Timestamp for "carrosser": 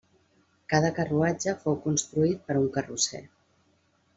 2.79-3.23